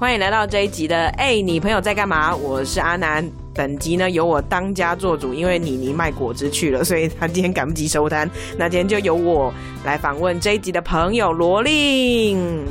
[0.00, 2.34] 欢迎来到这一集的哎，你朋友在干嘛？
[2.36, 3.28] 我是阿南。
[3.52, 8.30] 本集呢由我当家做主，因为妮妮卖果汁去了，所以他今天赶不及收摊。
[8.56, 9.52] 那今天就由我
[9.84, 12.64] 来访问这一集的朋友罗令。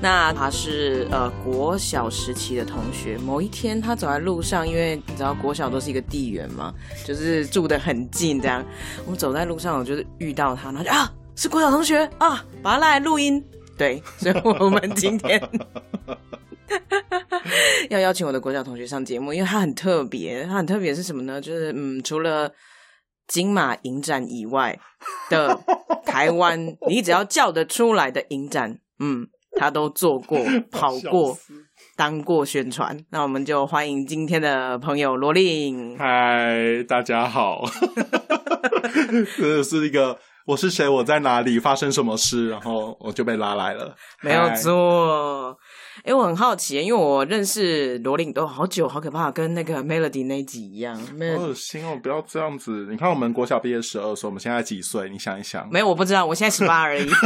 [0.00, 3.18] 那他是呃国小时期的同学。
[3.18, 6.72] 某一天他走在路上，因为你知道国小都是一个地缘嘛，
[7.04, 8.64] 就是住得很近这样。
[9.04, 13.44] 我走在路上，我就是遇到他，然后就啊是国小同学啊，把他拉来录音。
[13.76, 15.42] 对，所以我们今天。
[17.90, 20.44] 要邀请我的国小同学上节目，因为他很特别。
[20.44, 21.40] 他很特别是什么呢？
[21.40, 22.52] 就是嗯，除了
[23.26, 24.78] 金马影展以外
[25.30, 25.58] 的
[26.04, 29.26] 台湾，你只要叫得出来的影展，嗯，
[29.58, 30.38] 他都做过、
[30.70, 31.36] 跑过、
[31.96, 32.98] 当过宣传。
[33.10, 35.96] 那我们就欢迎今天的朋友罗令。
[35.98, 37.64] 嗨，大家好。
[39.36, 40.88] 这是一个我是谁？
[40.88, 41.58] 我在哪里？
[41.58, 42.48] 发生什么事？
[42.48, 43.94] 然后我就被拉来了。
[44.22, 45.56] 没有错。
[46.04, 50.96] 哎，我很好奇，因为我认识罗琳都好久，好可怕，跟那个 Melody 那集一样。
[50.96, 51.02] 好
[51.42, 51.98] 恶心哦！
[52.02, 52.86] 不要这样子。
[52.90, 55.08] 你看，我们国小毕业十二岁，我们现在几岁？
[55.10, 55.68] 你想一想。
[55.70, 57.08] 没有，我不知道，我现在十八而已。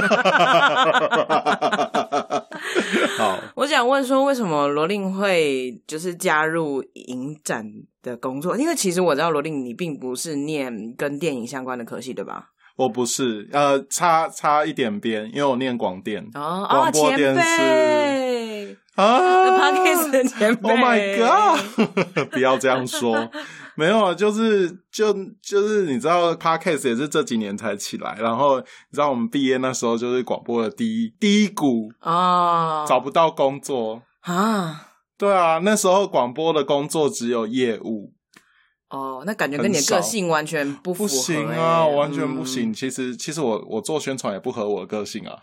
[3.18, 7.64] 好，我想问说，为什么罗琳会就是加入影展
[8.02, 8.56] 的工作？
[8.56, 12.48] 因为其实我知道罗琳，你并不是念跟电影相关的科系，对吧？
[12.76, 17.40] 我不是，呃，差差一点边，因为我念广电，哦，广播电视
[18.94, 22.28] 啊 p a r k e 的前辈，Oh my God！
[22.30, 23.30] 不要这样说，
[23.74, 38.12] 没有啊，就是就就是你知道 p a r k e 也是这几年才起来，然后你知道我们毕业那时候就是广播的第一低谷啊，找不到工作啊，对啊，那时候广播的工作只有业务。
[38.90, 41.08] 哦，那感觉跟你的个性完全不符合。
[41.08, 42.70] 不行啊，完全不行。
[42.74, 45.38] 其实，其实我我做宣传也不合我的个性啊。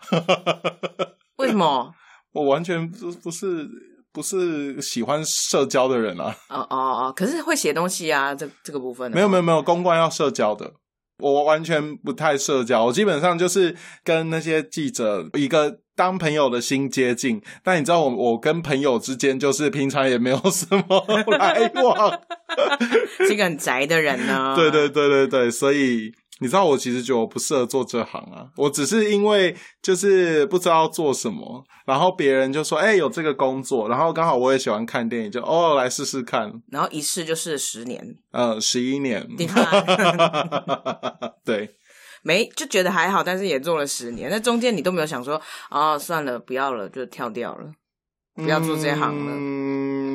[1.38, 1.92] 为什么？
[2.32, 3.68] 我完全不不是
[4.12, 6.34] 不是喜欢社交的人啊。
[6.48, 6.76] 哦哦
[7.08, 9.10] 哦，可是会写东西啊，这这个部分。
[9.10, 10.72] 没有没有没有，公关要社交的。
[11.18, 17.42] 我完全不太社交，我基本上就是跟那些记者一个当朋友的心接近。
[17.62, 21.04] 但你知道，我我跟朋友之间就是平常也没有什么
[21.38, 22.20] 来往，
[23.26, 24.54] 是一个很宅的人 呢。
[24.56, 26.12] 对对对对对，所以。
[26.40, 39.26] 你知道我其实觉得我不适合做这行啊，我只是因为就是不知道做什么，然后别人就说哎有这个工作，然后刚好我也喜欢看电影，就哦来试试看，然后一试就是十年，呃十一年，
[41.44, 41.76] 对，
[42.22, 45.40] 没就觉得还好，但是也做了十年，那中间你都没有想说
[45.70, 47.70] 哦算了不要了就跳掉了，
[48.34, 49.32] 不要做这行了。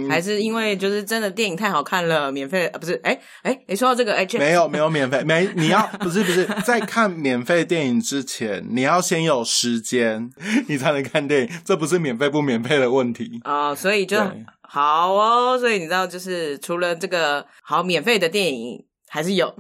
[0.09, 2.93] 还是因为就是真的电影太好看了，免费啊不是？
[3.03, 10.29] 哎哎，你说到这个，哎，没有没有免费， 没你要不是不是在看免费电影之前，你要先有时间，
[10.67, 13.73] 你才能看电影，这不是免费不免费的问题啊。
[13.75, 14.17] 所以就
[14.61, 19.55] 好哦，所以你知道，就是除了这个好免费的电影，还是有，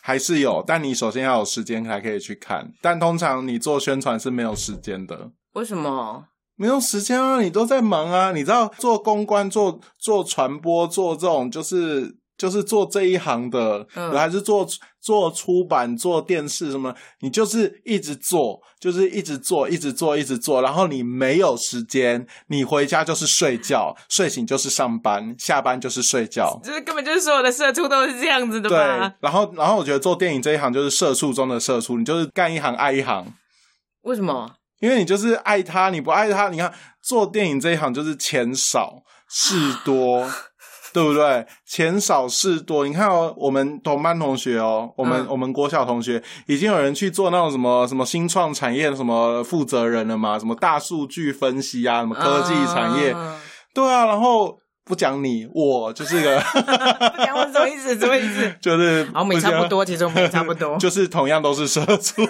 [0.00, 2.72] 还是有，但你首先要有时间才可以去看。
[2.80, 6.26] 但通常你做宣传是没有时间的，为什么？
[6.56, 8.32] 没有时间啊，你都在忙啊！
[8.32, 14.66] 你知道做公关、做做传播、做这种就是就是做这一行的，还是做
[15.00, 16.94] 做出版、做电视什么？
[17.20, 20.62] 你就是一直做，就是一直做，一直做，一直做。
[20.62, 26.60] 然后你没有时间，你回家就是睡觉，睡醒就是上班，下班就是睡觉。
[26.62, 28.78] 就是根本就是所有的社畜都是这样子的对，
[29.20, 33.26] 然后然后我觉得做电影这一行就是社畜中的社畜，你就是干一行爱一行。
[34.02, 34.50] 为什么？
[34.80, 40.28] 因为你就是爱他，你不爱他，你看做电影这一行就是钱少事多，
[40.92, 41.46] 对不对？
[41.66, 53.14] 钱少事多，你看哦，我们同班同学哦，我们我们国小同学已经有人去做那种什么什么新创产业什么负责人了嘛，什么大数据分析啊，什么科技产业，
[53.72, 54.63] 对啊，然后。
[54.84, 56.38] 不讲你，我就是个。
[56.52, 57.98] 不讲我什么意思？
[57.98, 58.54] 什么意思？
[58.60, 62.26] 就是，我们差不多，其实我们也差不多， 就是同样都是社畜，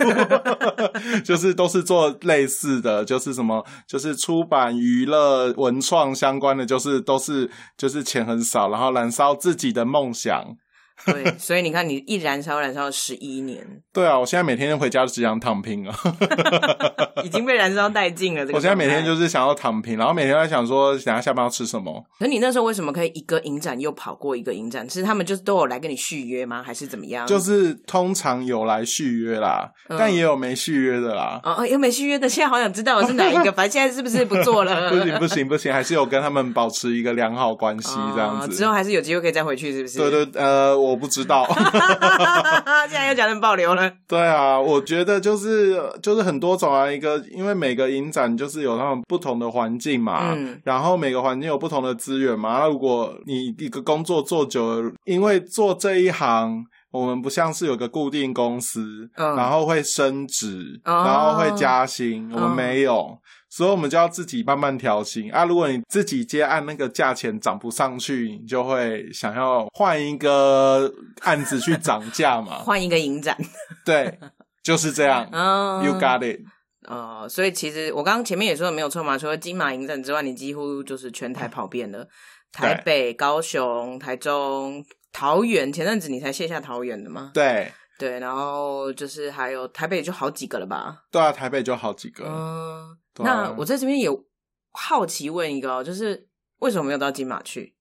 [1.25, 10.57] 就是都是做类似的，就是什么，就是出版、娱乐、文创相关的，就是都是就是钱很少，然后燃烧自己的梦想。
[11.07, 13.67] 对，所以你看，你一燃烧燃烧了十一年。
[13.93, 15.95] 对啊，我现在每天回家只想躺平啊，
[17.25, 18.43] 已经被燃烧殆尽了。
[18.53, 22.03] 我现在每天就是想要躺平，然后每天在想说，等下下班要吃什么。
[22.19, 24.89] 可你那时候为什么可以一个影展又跑过一个影展？
[24.89, 26.63] 是他们就是都有来跟你续约吗？
[26.65, 27.27] 还是怎么样？
[27.27, 31.41] 就是通常有来续约啦，但也有没续约的啦。
[31.43, 33.51] 哦，有没续约的，现在好想知道我是哪一个。
[33.53, 34.91] 反正现在是不是不做了？
[34.91, 38.57] 不行不行不行，还是有跟他们保持一个良好关系这样子。
[38.57, 39.99] 之后还是有机会可以再回去，是不是？
[39.99, 40.84] 对对，呃。
[40.85, 41.47] 我不知道。
[42.89, 43.91] 现在又讲成保留了。
[44.07, 52.59] 对啊，我觉得就是就是很多种啊，一个因为每个影展就是有他们不同的环境嘛，嗯然后每个环境有不同的资源嘛。
[52.61, 56.65] 那如果你一个工作做久了，因为做这一行。
[56.95, 63.19] 我们不像是有个固定公司，嗯然后会升职，哦然后会加薪，我们嗯没有，
[63.55, 65.45] 所以我们就要自己慢慢调薪啊。
[65.45, 72.57] 如果你自己接案，那个价钱涨不上去，你就会想要换一个案子去涨价嘛。
[72.67, 73.39] 换一个影展。
[73.87, 74.19] 对，
[74.65, 75.29] 就是这样。
[75.31, 76.41] 嗯 You got it。
[76.89, 82.05] 呃，所以其实我刚刚前面也说的没有错嘛，除了金马影展之外，你几乎就是全台跑遍了，
[82.51, 85.73] 台北、高雄、台中、桃园。
[85.73, 87.31] 前阵子你才卸下桃园的吗？
[87.33, 87.71] 对，
[88.01, 91.05] 对，然后就是还有台北就好几个了吧？
[91.13, 92.25] 对啊，台北就好几个。
[92.27, 94.09] 嗯，对啊那我在这边也
[94.73, 96.27] 好奇问一个、哦，就是
[96.59, 97.77] 为什么没有到金马去？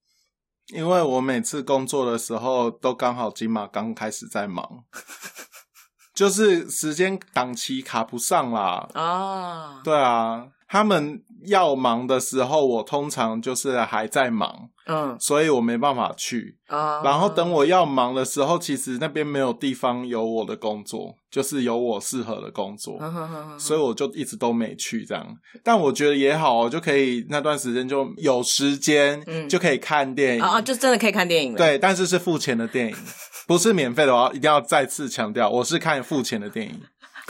[0.73, 4.85] 因为我每次工作的时候，都刚好金马刚开始在忙，
[6.13, 8.87] 就是时间档期卡不上啦。
[8.93, 16.57] 啊，对啊，他们要忙的时候，我通常就是还在忙，嗯所以我没办法去。
[16.67, 22.99] 啊，然后等我要忙的时候，其实那边没有地方有我的工作，就是有我适合的工作。
[23.57, 25.25] 所以我就一直都没去这样，
[25.63, 30.41] 但我觉得也好，我就可以那段时间就有时间，嗯就可以看电影。
[30.41, 32.95] 啊啊，就真的可以看电影了。，对，但是是付钱的电影，
[33.47, 34.13] 不是免费的。
[34.13, 36.81] 我要一定要再次强调，我是看付钱的电影。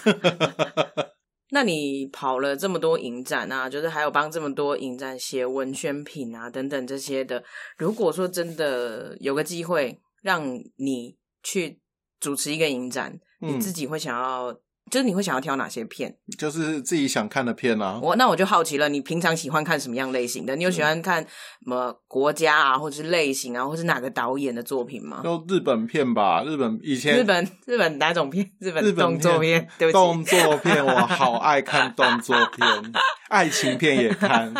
[1.53, 7.43] 那你跑了这么多影展啊，就是还有帮这么多影展写文宣品啊等等这些的。
[7.77, 10.43] 如果说真的有个机会让
[10.77, 11.79] 你去
[12.19, 14.59] 主持一个影展，嗯你自己会想要，
[14.91, 16.15] 就是你会想要挑哪些片？
[16.37, 17.99] 就是自己想看的片啊。
[18.01, 20.55] 我那我就好奇了，你平常喜欢看什么样类型的？
[20.55, 21.29] 你有喜欢看什
[21.65, 25.21] 么国家啊，或者是类型啊，或是哪个导演的作品吗？
[25.23, 28.47] 就日本片吧，日本以前日本日本哪种片？
[28.59, 29.67] 日本日本动作片？
[29.79, 32.93] 对不起，动作片，我好爱看动作片，
[33.29, 34.53] 爱情片也看，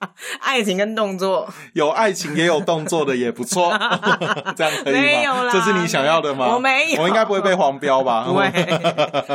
[0.40, 1.48] 爱情跟动作。
[1.72, 3.70] 有爱情也有动作的也不错，
[4.56, 5.00] 这样可以吗？
[5.00, 6.54] 没有啦这是你想要的吗？
[6.54, 8.24] 我没有我应该不会被黄标吧？
[8.28, 8.50] 不会，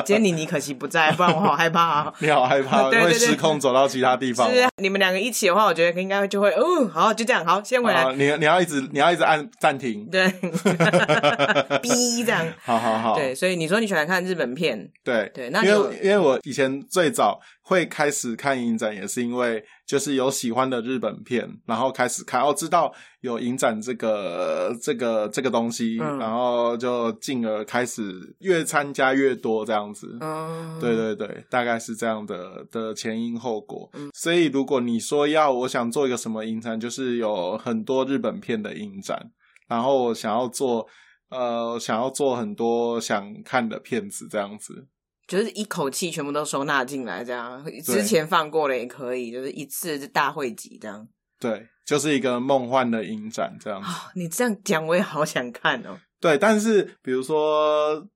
[0.06, 2.14] 今天你妮可惜不在，不然我好害怕啊。
[2.20, 8.04] 你好害怕，对对对会失控走到其他地方你们两个一起的话，我觉得应该就会，哦，好，就这样，好，先回来。
[8.04, 10.28] 啊，你你要一直你要一直按暂停，对，
[11.82, 12.46] 逼这样。
[12.64, 30.18] 好好好，对，所以你说你喜欢看日本片，对对那因为因为我以前最早会开始看影展，也是因为就是有喜欢的日本片，然后开始看，哦，知道有影展这个这个这个东西，嗯然后就进而开始越参加越多这样子。
[30.20, 33.90] 嗯，对对对，大概是这样的的前因后果。
[33.94, 39.32] 嗯所以如果你说要我想做一个什么影展，就是有很多日本片的影展，
[39.70, 40.86] 然后我想要做
[41.30, 44.86] 呃想要做很多想看的片子这样子。
[45.34, 51.08] 就是一口气全部都收纳进来，这样之前放过了也可以，就是一次就大汇集这样。
[51.40, 53.82] 对，就是一个梦幻的影展这样
[54.14, 55.98] 你这样讲我也好想看哦。
[56.22, 58.08] 对，但是比如说，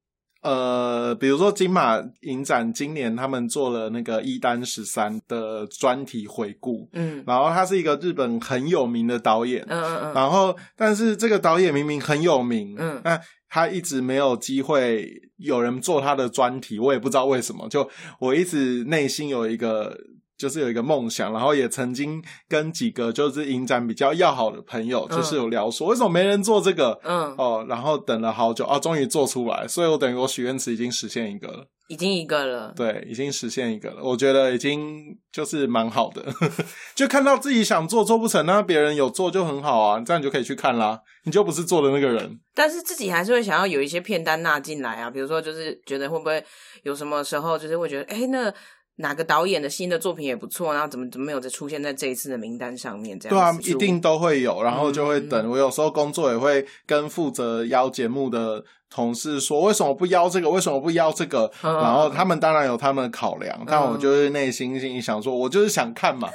[0.48, 17.90] 呃，比如说金马影展今年他们做了那个一单十三的专题回顾，嗯然后他是一个日本很有名的导演，嗯嗯嗯，然后但是这个导演明明很有名，嗯那他一直没有机会有人做他的专题，我也不知道为什么，就
[18.20, 19.98] 我一直内心有一个。
[20.38, 27.00] 就是有一个梦想，然后也曾经跟几个就是影展比较要好的朋友，嗯就是有聊说，为什么没人做这个？
[27.04, 32.74] 嗯，哦，然后等了好久，啊，终于做出来，所以我等于我许愿池已经实现一个了，已经一个了。
[32.76, 36.24] 对，已经实现一个了，我觉得已经就是蛮好的，
[36.94, 46.44] 就看到自己想做做不成，那别人有做就很好啊，这样你就可以去看啦，你就不是做的那个人，但是自己还是会想要有一些片单纳进来啊，比如说就是觉得会不会
[46.84, 48.54] 有什么时候就是会觉得，哎，那
[48.98, 53.20] 哪个导演的新的作品也不错，然后怎么怎么没有再出现在这一次的名单上面？
[53.20, 55.50] 这样对啊一定都会有，然后就会嗯等。
[55.50, 60.50] 我有时候工作也会跟负责邀节目的同事说，为什么不邀这个？
[60.50, 61.52] 为什么不邀这个？
[61.62, 66.30] 嗯然后他们当然有他们的考量，但我就是内心心里想说，我就是想看嘛。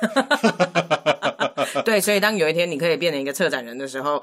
[1.85, 4.23] 对，所以当有一天你可以变成一个策展人的时候，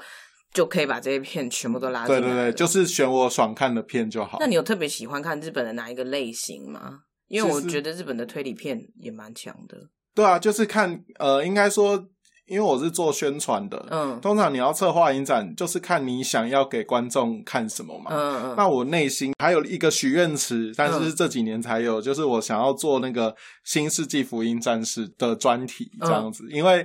[0.54, 2.20] 就可以把这些片全部都拉进来。
[2.20, 4.46] 对对对，就是选我爽看的片就好那。
[4.46, 7.00] 你有特别喜欢看日本的哪一个类型吗？
[7.30, 9.78] 因为我觉得日本的推理片也蛮强的。
[10.12, 12.08] 对啊，就是看呃，应该说，
[12.46, 18.10] 因为我是做宣传的，嗯通常你要策划影展，就是看你想要给观众看什么嘛。
[18.10, 23.30] 嗯嗯那我内心还有一个许愿池，但是是这几年才有，就是我想要做那个
[23.62, 26.84] 《新世纪福音战士》的专题这样子，因为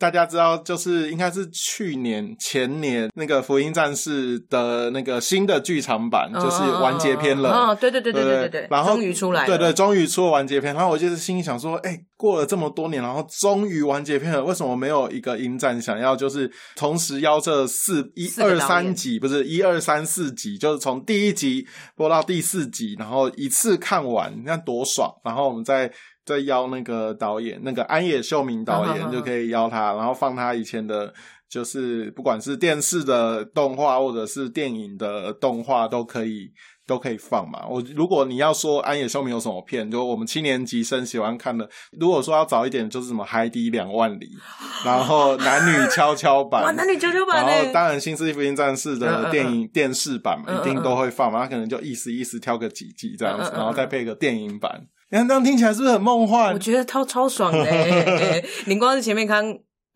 [0.00, 7.50] 大家知道，就是应该是去年前年那个《福音战士》的那个新的剧场版，就是完结篇了。
[7.50, 10.74] 哦，对对对对对对对，然后终于出来了，对对，终于出了完结篇。
[10.74, 25.12] 然后我就是心里想说，哎，过了这么多年，然后终于完结篇了，为什么没有一个影展想要就是同时邀这四一二三集，不是一二三四集，就是从第一集播到第四集，然后一次看完，你看多爽！
[25.22, 25.92] 然后我们再。
[26.24, 31.12] 再邀那个导演，那个安野秀明导演就可以邀他，然后放他以前的，
[31.48, 36.52] 就是不管是电视的动画或者是电影的动画都可以
[36.86, 37.66] 都可以放嘛。
[37.68, 44.26] 我如果你要说安野秀明有什么片，就我们七年级生喜欢看的，如果说要早一点，就是什么《海底两万里》，
[44.84, 54.86] 然后男女跷跷板，哇，男女跷跷板，然后当然《新世纪福音战士》的电影电视版嘛，一定都会放嘛，他可能就意思意思挑个几集这样子，然后再配个电影版。
[55.12, 56.52] 你看这样听起来是不是很梦幻？
[56.52, 57.66] 我觉得超超爽的。
[58.66, 59.44] 你光是前面看，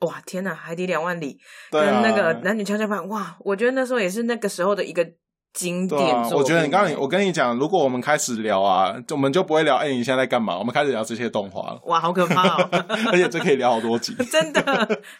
[0.00, 1.38] 哇，天哪，海底两万里
[1.70, 5.06] 跟那个男女跷跷板，哇，我觉得那时候也是那个时候的一个
[5.52, 6.00] 经典。
[6.32, 10.58] 我觉得你刚刚我跟你讲，如果我们开始聊啊，我们就不会聊哎，你现在在干嘛？
[10.58, 11.80] 我们开始聊这些动画了。
[11.84, 12.68] 哇，好可怕哦！
[13.12, 14.60] 而且这可以聊好多集， 真的，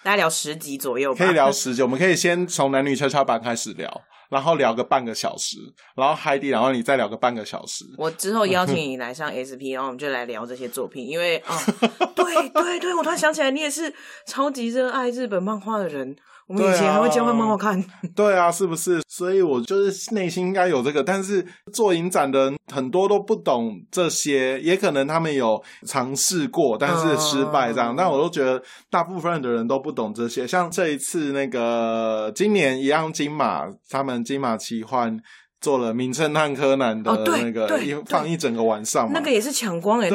[0.02, 1.14] 大概聊十集左右。
[1.14, 4.02] 可以聊十集，我们可以先从男女跷跷板开始聊。
[4.34, 5.58] 然后聊个半个小时，
[5.94, 7.84] 然后海底，然后你再聊个半个小时。
[7.96, 11.54] 我之后邀请 你来上 SP，然后我们就来聊这些作品，因为哦，
[12.16, 13.94] 对对对，我突然想起来，你也是
[14.26, 16.16] 超级热爱日本漫画的人。
[16.46, 17.82] 我们以前还会交换漫画看，
[18.14, 19.00] 对啊，是不是？
[19.08, 27.94] 所以我就是内心应该有这个，但是做影展的人很多都不懂这些，也可能他们有尝试过，但是失败这样。
[27.96, 30.46] 但我都觉得大部分的人都不懂这些。
[30.46, 35.18] 像这一次那个今年一样金马，他们金马奇幻
[35.60, 40.10] 做了《名侦探柯南》的那个一放一整个晚上，那个也是抢光哎，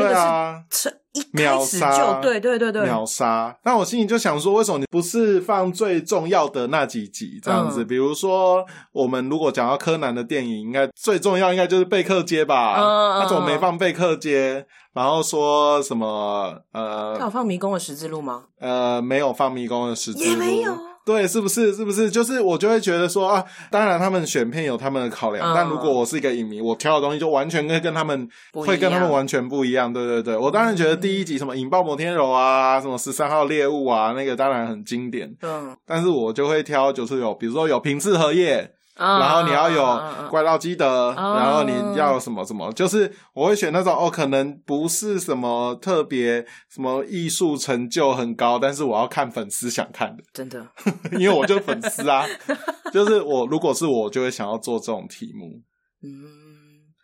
[1.31, 3.57] 秒杀，对对对对，秒杀。
[3.63, 7.83] 那我心里就想说，为什么你不是放最重要的那几集这样子？
[7.83, 12.75] 比如说，我们如果讲到柯南的电影，应该最重要应该就是贝克街吧？
[13.21, 14.65] 他怎么没放贝克街？
[14.93, 16.55] 然后说什么？
[16.73, 18.45] 呃，他有放迷宫的十字路吗？
[18.59, 20.88] 呃，没有放迷宫的十字路，也没有。
[21.09, 21.73] 对，是不是？
[21.73, 22.07] 是不是？
[22.11, 29.91] 就是我就会觉得说啊，当然他们选片有他们的考量，但如果我是一个影迷，我挑的东西就完全跟跟他们会跟他们完全不一样。
[29.91, 35.35] 对对对，我当然觉得第一集什么引爆摩天楼啊，什么十三号猎物啊，那个当然很经典。
[35.41, 38.71] 嗯，但是我就会挑，就是有比如说有平次荷叶。
[38.99, 50.67] 然后你要有怪盗基德，然后你要什么什么，就是我会选那种哦，可能不是什么特别什么艺术成就很高，但是我要看粉丝想看的，真的，
[51.17, 52.25] 因为我就是粉丝啊，
[52.91, 55.61] 就是我如果是我就会想要做这种题目，
[56.03, 56.11] 嗯，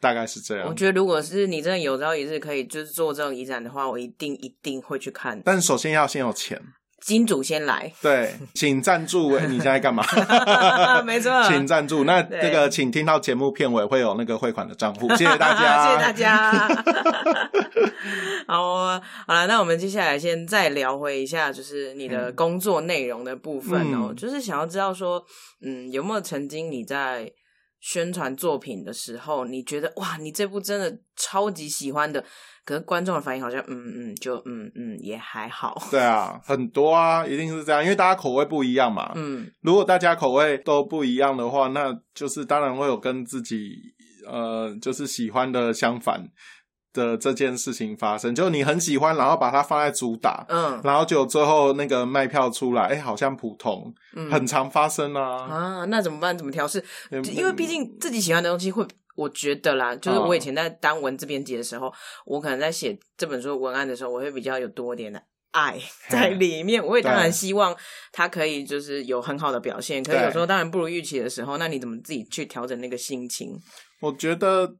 [0.02, 0.68] 大概是这样。
[0.68, 6.62] 我觉得如果是你真的有朝一日可以就是做这种遗展的话，我一定一定会去看，但首先要先有钱。
[7.06, 9.38] 金主先来，对，请赞助。
[9.42, 10.04] 你现在干嘛？
[11.06, 12.04] 没错，请赞助。
[12.04, 16.68] 那这个，请听到节目片尾会有那个汇款的账户， 谢谢大家，谢谢大家。
[18.50, 25.24] 好，好了，那我们接下来先再聊回一下，就是你的工作内容的部分哦，就是想要知道说，
[25.64, 27.32] 嗯，有没有曾经你在
[27.80, 32.26] 宣传作品的时候，你觉得哇，你这部真的超级喜欢的。
[32.66, 35.80] 可是观众的反应好像，嗯嗯，就嗯嗯也还好。
[35.92, 39.12] 对啊，很多啊，一定是这样，因为大家口味不一样嘛。
[39.14, 43.76] 嗯，如果大家口味都不一样的话，那就是当然会有跟自己
[44.28, 46.28] 呃就是喜欢的相反
[46.92, 48.34] 的这件事情发生。
[48.34, 55.46] 就你很喜欢，然后把它放在主打，嗯，然后就最后那个卖票出来，哎，好像普通，嗯很常发生啊。
[55.46, 56.36] 啊，那怎么办？
[56.36, 56.84] 怎么调试？
[57.12, 58.84] 因为毕竟自己喜欢的东西会。
[59.16, 61.92] 我觉得啦，就是我以前在当文字编辑的时候，
[62.26, 65.80] 我可能在写这本书文案的时候，我会比较有多点的爱
[66.10, 66.86] 在里面。
[66.86, 67.76] 我也当然希望
[68.12, 73.58] 它可以就是有很好的表现，可是有时候当然不如预期的时候，那你怎么自己去调整那个心情？
[74.02, 74.76] 我觉得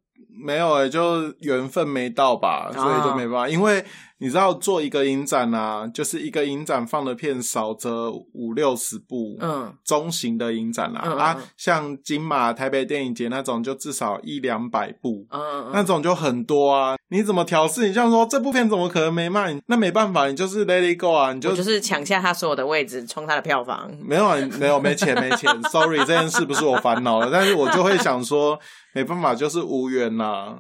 [0.46, 3.84] 没有诶，就缘分没到吧，所以就没办法，因为。
[4.18, 16.96] 你知道做一个影展啊，就是一个影展放的片少则五六十部，嗯，中型的影展啦，啊，像金马、台北电影节那种就至少一两百部，嗯，那种就很多啊。
[17.10, 17.88] 你怎么调试？
[17.88, 19.60] 你像说这部片怎么可能没卖？
[19.68, 23.92] 那没办法，你就是 let it go 啊，你就就是抢下他所有的位置，冲他的票房。
[24.02, 24.30] 没有，
[24.60, 25.52] 没有，没钱，没钱。
[25.70, 28.58] Sorry，这件事不是我烦恼了，但是我就会想说，
[28.94, 30.58] 没办法，就是无缘呐，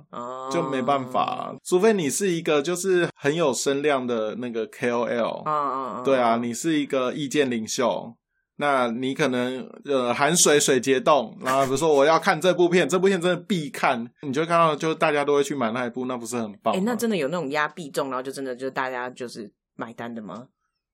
[0.52, 3.45] 就没办法，除非你是一个就是很有。
[3.46, 8.16] 有声量的那个 KOL，嗯嗯嗯，对啊，你是一个意见领袖，
[8.58, 16.75] 那你可能呃含水水结冻，然后比如说我要看这部片，这部片真的必看，你就看到就大家都会去买那一部，那不是很棒？
[16.75, 20.48] 哎，那真的有那种压必中，然后就真的就大家就是买单的吗？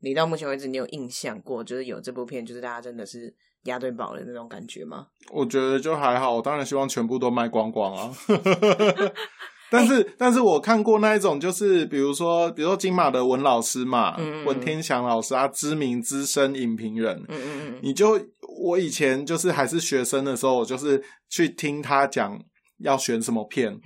[0.04, 3.32] 你到目前为止，你有印象过，就是有这部片，就是大家真的是
[3.66, 5.06] 押对宝的那种感觉吗？
[5.32, 8.12] 我觉得就还好，我当然希望全部都卖光光啊。
[9.72, 17.80] 但是，但是我看过那一种，就是比如说，比如说金马的文老师嘛，嗯嗯文天祥老师啊，知名资深影评人，嗯嗯嗯。
[17.82, 18.20] 你就
[18.62, 22.38] 我以前就是还是学生的时候，我就是去听他讲
[22.80, 23.80] 要选什么片，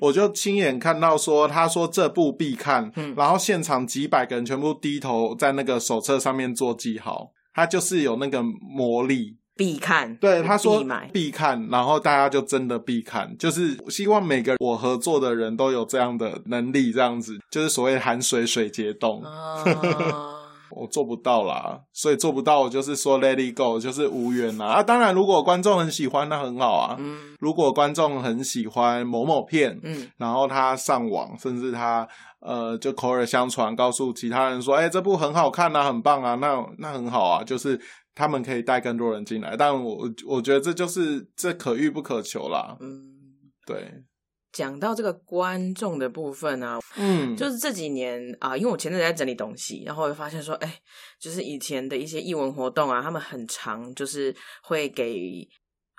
[0.00, 3.12] 我就亲眼看到说，他说这部必看，嗯。
[3.16, 9.38] 然后现场几百个人全部低头在那个手册上面做记号，他就是有那个魔力。
[9.56, 17.38] 必看，对，他说必买，必看，然后大家就真的必看，就是希望每个我合作的人都有这样的能力，这样子。
[17.50, 19.22] 就是所谓含水水结冻。
[19.22, 19.62] 啊，
[20.74, 24.66] 我做不到啦，所以做不到，我就是说 let it go，就是无缘啦。
[24.66, 26.96] 啊，当然，如果观众很喜欢，那很好啊。
[26.98, 27.36] 嗯。
[27.38, 30.08] 如果观众很喜欢某某片，嗯。
[30.16, 32.08] 然后他上网，甚至他
[32.40, 37.78] 呃就口耳相传，告诉其他人说，哎、这部很好看啊，很棒啊，那那很好啊，就是
[38.14, 39.56] 他们可以带更多人进来。
[39.56, 42.76] 但我我觉得这就是这可遇不可求啦。
[42.80, 43.10] 嗯。
[43.64, 43.92] 对，
[44.50, 50.80] 讲到这个观众的部分啊，嗯，就是这几年啊，因为我前阵子在整理东西，然后我就发现说，哎，
[51.20, 55.48] 就是以前的一些艺文活动啊，他们很常就是会给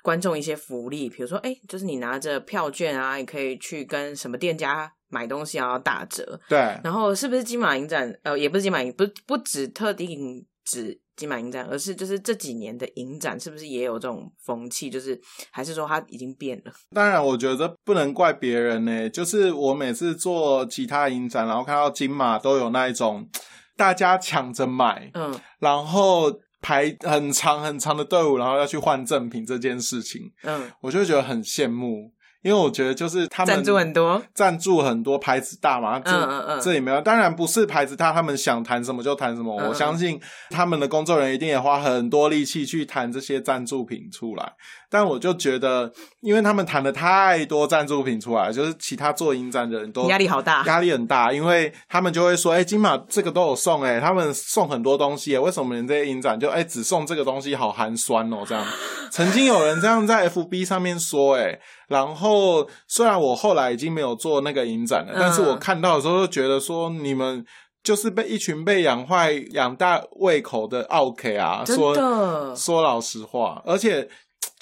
[0.02, 6.38] 观众一些福利，比如说，哎，就是你拿着票券啊，你可以去跟什么店家买东西，然后打折。
[6.50, 8.14] 对，然后是不是金马影展？
[8.24, 14.90] 呃，也不是金马影，不不止特定指金马影展，而是就是这几年的影展，是不是也有这种风气？
[14.90, 16.72] 就是还是说它已经变了？
[16.92, 23.28] 当然，我觉得不能怪别人呢、就是我每次做其他影展，然后看到金马都有那一种
[23.76, 32.12] 大家抢着买，嗯然后排很长很长的队伍，然后要去换赠品这件事情，嗯，我就会觉得很羡慕。
[32.44, 39.56] 因为我觉得就是他们赞助很多，赞助很多牌子大嘛，这、嗯嗯嗯这里没有，当然不是牌子大，他们想谈什么就谈什么。
[39.66, 40.20] 我相信
[40.50, 44.52] 他们的工作人员一定也花很多力气去谈这些赞助品出来。
[44.94, 50.62] 但我就觉得，因为他们谈了太多赞助品出来，就是其他做影展的人都压力好大。
[50.66, 58.64] 压力很大，因为他们就会说：“哎、金马这个都有送、哎，他们送很多东西、哎，为什么你这些影展就哎、只送这个东西，好寒酸哦？”这样，
[59.10, 67.44] 曾经有人这样在 FB 上面说、哎，然后虽然我后来已经没有做那个影展了，嗯但是我看到的时候就觉得说，你们
[67.82, 74.08] 就是被一群被养坏、养大胃口的 OK 啊，真说说老实话，而且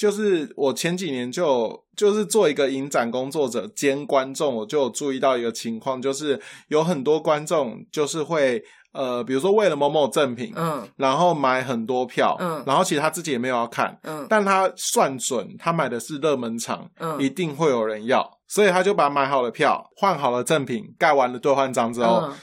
[0.02, 8.60] 就是我前几年就就是做一个影展工作者兼观众，我就有注意到一个情况，就是有很多观众就是会
[8.92, 10.88] 呃，比如说为了某某赠品，嗯。
[10.96, 12.60] 然后买很多票，嗯。
[12.66, 14.26] 然后其实他自己也没有要看，嗯。
[14.28, 17.22] 但他算准他买的是热门场，嗯。
[17.22, 22.34] 一定会有人要，所以他就把买好的票换好了赠品，盖完了兑换章之后、嗯。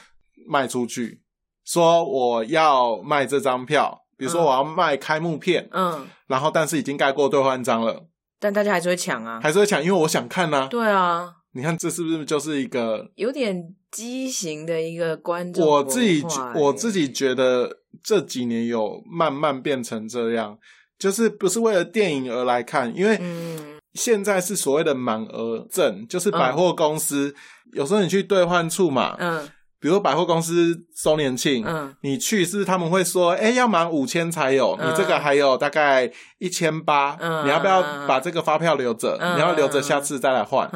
[0.48, 1.20] 卖出去，
[1.66, 4.44] 说我要卖这张票，比如说嗯。
[4.44, 8.04] 我要卖开幕片，嗯，然后但是已经盖过兑换章了，
[8.38, 9.40] 但大家还是会抢啊。
[9.42, 16.22] 还是会抢，因为我想看呐、对啊，你看这是不是就是一个有点畸形的一个观众我自己
[16.54, 16.72] 我欸。
[16.74, 20.58] 自己觉得这几年有慢慢变成这样，
[20.98, 23.78] 就是不是为了电影而来看，因为嗯。
[23.94, 27.34] 现在是所谓的满额赠，就是百货公司、
[27.72, 29.48] 有时候你去兑换处嘛，嗯
[29.80, 39.16] 比如百货公司周年庆，嗯你去是他们会说，哎、要满五千才有，嗯你这个还有大概一千八，嗯你要不要把这个发票留着？
[39.20, 40.70] 嗯你要留着，下次再来换，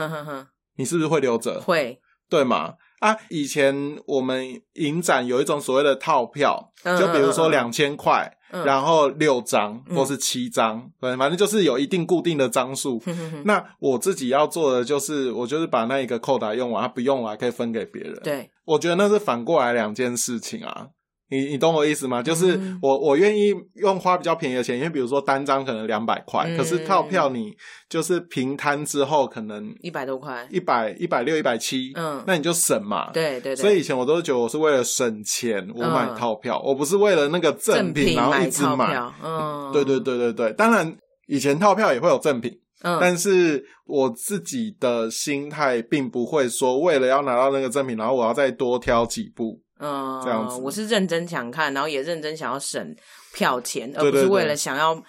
[0.76, 1.60] 你是不是会留着？
[1.60, 2.74] 会，对嘛？
[3.00, 4.42] 啊，以前我们
[4.74, 13.02] 影展有一种所谓的套票，嗯就比如说两千块，嗯然后六张嗯或是七张，对，反正就是有一定固定的张数。
[13.44, 18.18] 那我自己要做的就是，我就是把那一个扣打用完，它不用我还可以分给别人。
[18.24, 20.88] 对，我觉得那是反过来两件事情啊。
[21.31, 22.22] 你你懂我意思吗？
[22.22, 27.50] 就是嗯我我愿意用花比较便宜的钱，因为比如说单张可能两百块，嗯可是套票你
[27.88, 33.11] 就是平摊之后可能一百多块，一百一百六一百七，嗯那你就省嘛。
[33.11, 38.94] 对对对，所以以前我都觉得我是为了省钱，我买嗯套票，我不是为了那个赠赠品然后一直买。
[39.22, 40.94] 嗯，对对对对对，当然
[41.27, 42.53] 以前套票也会有赠品，
[42.85, 49.61] 嗯，但是我自己的心态并不会说为了要拿到那个赠品，然后我要再多挑几步。
[49.81, 52.94] 嗯，这样子我是认真想看，然后也认真想要省
[53.35, 55.03] 票钱，而不是为了想要。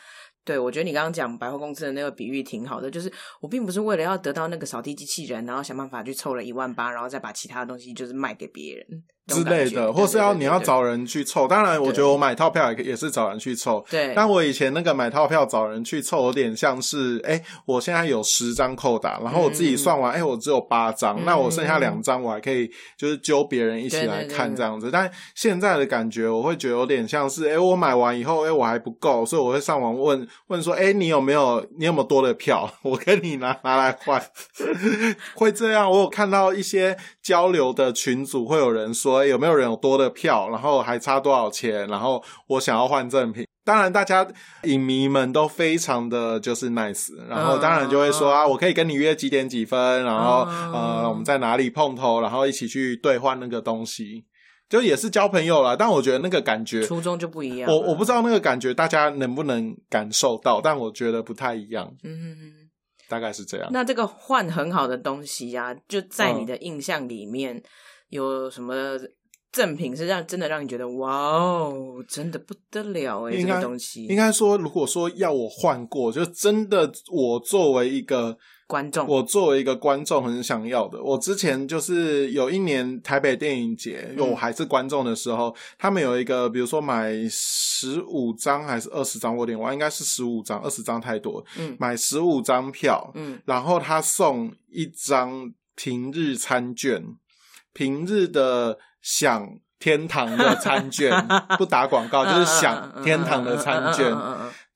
[0.43, 3.11] 对，我觉得你刚刚讲百货公司的那个比喻挺好的，就是
[3.41, 8.85] 我并不是为了要得到那个扫地机器人，然后想办法去凑了一万八，然后再把其他的东西就是卖给别人。
[9.27, 11.47] 之类的，或是要你要找人去凑。
[11.47, 13.83] 当然，我觉得我买套票也也是找人去凑。
[13.89, 24.89] 对，但我以前那个买套票找人去凑，有点像是，哎，我现在有十张扣打，然后我自己算完，哎，我只有八张，那我剩下两张，我还可以就是揪别人一起来看这样子。
[24.91, 34.21] 但现在的感觉，我会觉得有点像是，哎，我买完以后，哎，我还不够，所以我会上网问问说，哎，你有没有你有没有多的票， 我跟你拿拿来换，
[35.35, 35.89] 会这样。
[35.89, 43.45] 我有看到一些交流的群组，会有人说有没有人有多的票，然后还差多少钱，然后我想要换赠品。
[43.63, 44.27] 当然，大家
[44.63, 54.25] 影迷们都非常的就是 nice，然后当然就会说啊，我可以跟你约几点几分，然后呃，我们在哪里碰头，然后一起去兑换那个东西，
[54.69, 55.75] 就也是交朋友啦。
[55.75, 57.71] 但我觉得那个感觉初衷就不一样。
[57.71, 61.91] 我我不知道那个感觉大家能不能感受到，但我觉得不太一样。
[62.03, 62.65] 嗯。
[63.07, 63.69] 大概是这样。
[63.71, 67.61] 那这个换很好的东西呀，就在你的印象里面
[68.09, 68.75] 有什么
[69.51, 78.37] 赠品是让真的让你觉得哇哦，真的不得了哎，这个东西应该说，如果说要我换过，就真的我作为一个。
[78.67, 80.99] 观众，我作为一个观众很想要的。
[80.99, 91.45] 我之前就是有一年台北电影节，我还是观众的时候，他们有一个，比如说买十五张还是二十张，我有点忘，应该是十五张，二十张太多。
[91.59, 97.05] 嗯，买十五张票，嗯，然后他送一张平日餐券，
[97.75, 99.45] 平日的享
[99.77, 101.11] 天堂的餐券，
[101.59, 104.15] 不打广告，就是享天堂的餐券。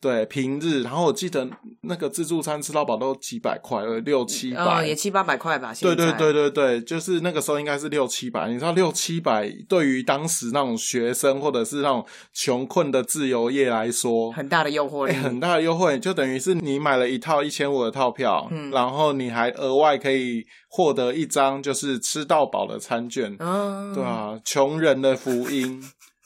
[0.01, 1.45] 对，平日，然后我记得
[1.81, 5.73] 那个自助餐吃到饱都几百块，六七百，也七八百块吧。
[5.81, 8.47] 对对对对对，就是那个时候应该是六七百。
[8.47, 25.83] 你知道六七百对于当时那种学生或者是那种穷困的自由业来说，很大的诱惑，很大的优惠，就等于是你买了一套一千五的套票，嗯，然后你还额外可以获得一张就是吃到饱的餐券，嗯，对啊，穷人的福音。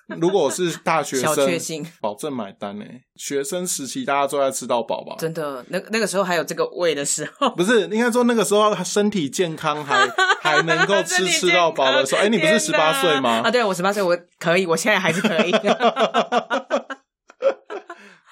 [0.20, 2.86] 如果我是大学生，保证买单呢。
[3.16, 5.16] 学生时期大家都在吃到饱吧？
[5.20, 10.08] 真的，那那个时候还有这个胃的时候，不是应该说那个时候身体健康还
[10.42, 12.22] 还能够吃吃到饱的时候。
[12.22, 13.42] 哎，你不是十八岁吗？
[13.46, 15.52] 啊，对，我十八岁，我可以，我现在还是可以。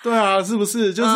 [0.03, 0.93] 对啊，是不是？
[0.93, 1.09] 就是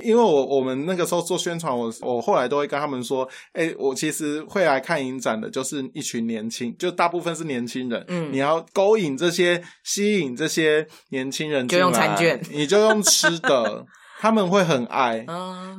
[0.00, 8.04] 因为我我们那个时候做宣传，我我后来都会跟他们说，哎，我其实会来看影展的，就是一群年轻，就大部分是年轻人。
[8.08, 13.86] 嗯，你要勾引这些、吸引这些年轻人，就用餐券，你就用吃的。
[14.22, 15.26] 他们会很爱，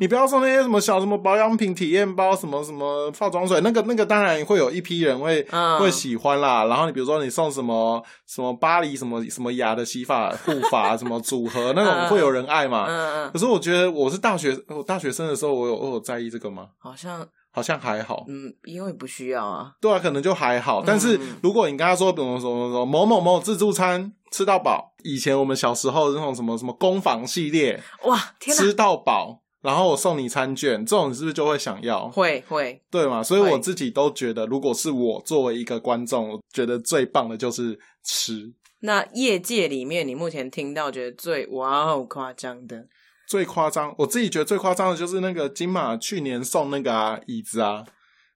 [0.02, 5.42] 你不要说那些什么小什么保养品体验包，什么什么化妆水，那个那个当然会有一批人会
[5.80, 6.66] 会喜欢啦。
[6.66, 12.86] 然后你比如说你送什么什么巴黎什么什么雅的洗发护发什么组合 那种会有人爱嘛？
[13.32, 16.68] 可是我觉得我是大学我大学生的时候，我有我有在意这个吗？
[16.80, 17.26] 好像。
[17.56, 19.74] 好像还好，嗯，因为不需要啊。
[19.80, 20.82] 对啊，可能就还好。
[20.84, 32.10] 但是如果你跟他说，比如说什么某某某自助餐吃到饱，以前我们小时候那种什么什么工坊系列，哇，吃到饱，然后我送你餐券，这种你是不是就会想要？
[32.10, 33.22] 会会，对嘛？
[33.22, 38.52] 所以我自己都觉得，如果是我作为一个观众，我觉得最棒的就是吃。
[38.80, 42.88] 那业界里面，你目前听到觉得最哇好夸张的？
[43.28, 47.86] 最夸张，我自己觉得最夸张的就是那个金马去年送那个啊椅子啊，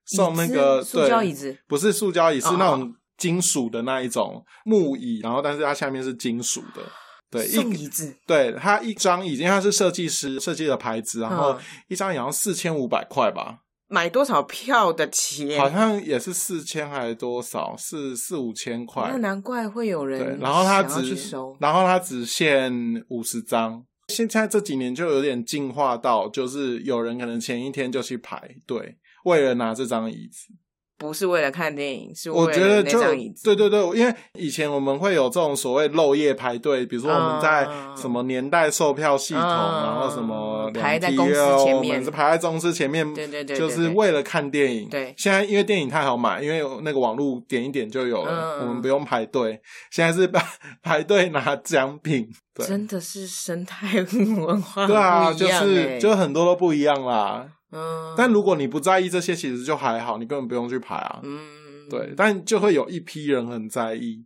[0.05, 6.81] 送那个塑胶椅子，不是塑胶椅，是那种金属的那一种木椅，然后但是它下面是金属的，
[7.29, 15.59] 对，送椅子，对，它一张椅子，因为它是设计师设计的牌子，然后一张好像四千五百块吧，买多少票的钱？
[15.59, 17.75] 好像也是四千还是多少？
[17.77, 21.15] 是四五千块，那难怪会有人，然后他只
[21.59, 22.71] 然后他只限
[23.09, 23.83] 五十张。
[24.09, 30.53] 现在这几年就有点进化到，就是有人可能前一天就去排队，为了拿这张椅子。
[30.97, 32.99] 不是为了看电影，是我觉得就
[33.43, 44.89] 对对对，因为以前我们会有这种所谓漏夜排队，比如说我们在什么年代售票系统，然后什么排在公司前面，是排在公司前面，对对对，就是为了看电影。
[44.89, 49.61] 对，现在因为电影太好买，因为有那个网络点一点就有了，我们不用排队。
[49.91, 50.43] 现在是排
[50.81, 54.01] 排队拿奖品，真的是生态
[54.45, 57.47] 文化对啊，就是就很多都不一样啦。
[57.71, 61.19] 嗯，但如果你不在意这些，其实就还好，你根本不用去排啊。
[61.23, 64.25] 嗯，对，但就会有一批人很在意，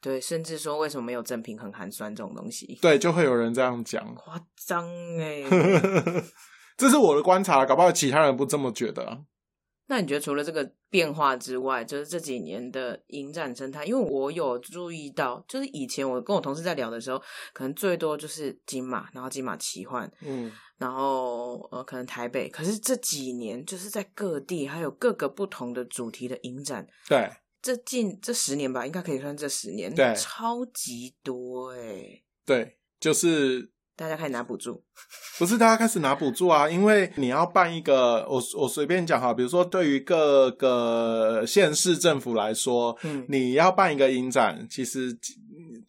[0.00, 4.86] 对，甚至说为什么没有正品很寒酸这种东西，对，就会有人这样讲，夸张
[5.18, 5.44] 哎，
[6.78, 9.24] 这是我的观察，搞不好其他人不这么觉得。
[9.90, 13.86] 那你觉得除了这个变化之外，就是这几年的影展生态？
[13.86, 17.18] 因为我有注意到，就是以前我跟我同事在聊的时候，
[17.54, 22.48] 可能最多就是金马，然后金马奇幻，嗯，然后呃，可能台北。
[22.48, 34.82] 可是这几年，就是在各地还有各个不同的主题的影展，对，这近这十年吧，应该可以算这十年，对超级多哎，对，就是大家开始拿补助，
[35.38, 36.68] 不是大家开始拿补助啊？
[36.70, 45.18] 因为你要办一个，我我随便讲哈，比如说对于各个县市政府来说，嗯你要办一个影展，其实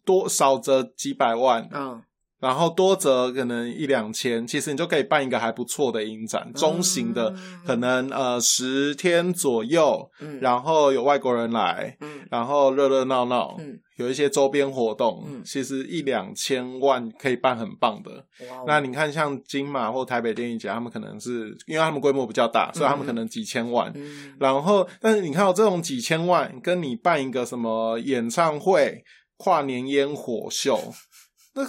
[0.04, 2.02] 多少则几百万，嗯
[2.40, 10.40] 然后多则可能一两千，其实你就可以办一个还不错的影展，中型的，嗯可能呃十天左右，嗯。
[10.40, 12.26] 然后有外国人来，嗯。
[12.30, 13.78] 然后热热闹闹，嗯。
[13.96, 15.42] 有一些周边活动，嗯。
[15.44, 18.10] 其实一两千万可以办很棒的。
[18.48, 18.64] 哦。
[18.66, 23.92] 那你看，像金马或台北电影节，他们可能是因为他们规模比较大，所以他们可能几千万。
[23.94, 24.34] 嗯。
[24.40, 29.04] 然后，但是你看到这种几千万，跟你办一个什么演唱会、
[29.36, 30.80] 跨年烟火秀，
[31.54, 31.62] 那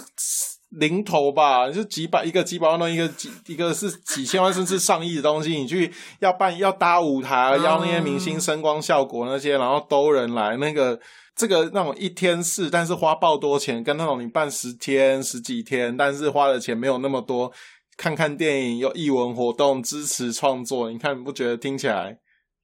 [0.72, 10.98] 零头吧，就几百一个几百万东，一个几一个是几千万甚至上亿的东西，你去要办要搭舞台，嗯邀那些明星声光效果那些，然后兜人来那个。
[11.34, 17.50] 这个那种一天式，但是花爆多钱，跟那种你办十天、十几天，但是花的钱没有那么多，
[17.96, 22.18] 看看电影有艺文活动支持创作，你看不觉得听起来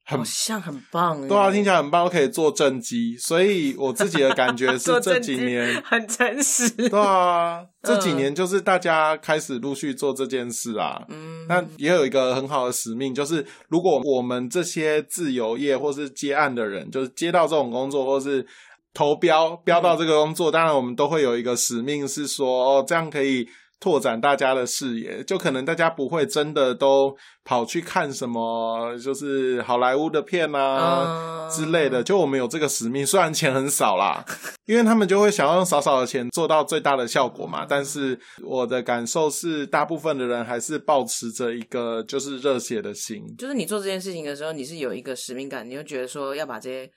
[0.09, 3.15] 很好像很棒哎，对啊，听起来很棒，都可以做正机。
[3.17, 11.05] 所以我自己的感觉是 这几年，很诚实，对啊，这几年就是大家开始陆续做这件事啊。
[11.09, 18.45] 嗯，那也有一个很好的使命，就是如果我们这些自由业或是接案的人，就是接到这种工作，或是
[18.93, 23.47] 投标标到这个工作，当然我们都会有一个使命，是说哦，这样可以
[23.79, 25.23] 拓展大家的视野。
[25.23, 31.25] 就可能大家不会真的都跑去看什么，就是好莱坞的片啊。
[31.25, 34.23] 嗯之类的，就我们有这个使命，虽然钱很少啦，
[34.67, 37.65] 因为他们就会想要用少少的钱做到最大的效果嘛。
[37.67, 43.23] 但是我的感受是，大部分的人还是保持着一个就是热血的心。
[43.35, 46.87] 就是你做这件事情的时候，你是有一个使命感，你就觉得说要把这些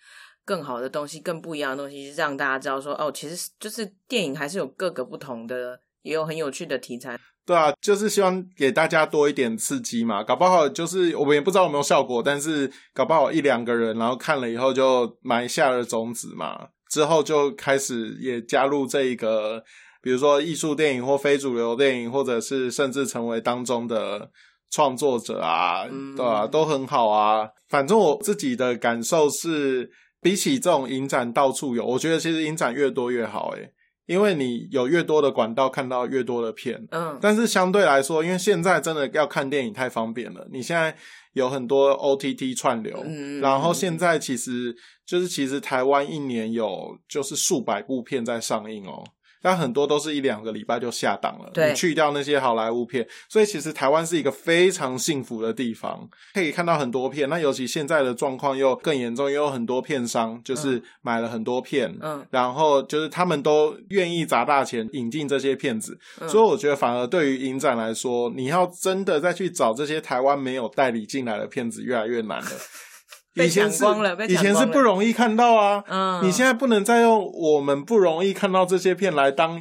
[0.44, 7.18] 更好的东西、更不一样的东西，让大家知道说，哦，其实就是电影还是有各个不同的，也有很有趣的题材。
[7.44, 10.22] 对啊，就是希望给大家多一点刺激嘛。
[10.22, 16.68] 搞不好就是我们也不知道有没有效果，但是搞不好一两个人，然后看了以后就埋下了种子嘛。
[16.88, 19.64] 之后就开始也加入这一个，
[20.02, 24.30] 比如说艺术电影或非主流电影，或者是甚至成为当中的
[24.70, 27.48] 创作者啊，嗯对啊，都很好啊。
[27.68, 33.72] 反正我自己的感受是，比起这种影展到处有，我觉得其实影展越多越好、欸，
[34.06, 40.96] 因为你有越多的管道看到越多的片，嗯，但是相对来说，因为现在真的要看电影太方便了，你现在
[41.34, 44.74] 有很多 OTT 串流，嗯然后现在其实
[45.06, 49.04] 就是其实台湾一年有就是数百部片在上映哦。
[49.42, 57.28] 但很多都是一两个礼拜就下档了，对你去掉那些好莱坞片，所以其实台湾是一个非常幸福的地方，可以看到很多片。
[57.28, 72.50] 那尤其现在的状况又更严重，也有很多片商就是买了很多片，嗯然后就是他们都愿意砸大钱引进这些片子，嗯所以我觉得反而对于影展来说，你要真的再去找这些台湾没有代理进来的片子，越来越难了。
[73.34, 73.84] 被以前是
[74.28, 79.60] 以前是不容易看到啊，嗯，你现在不能再用我们不容易看到这些片来当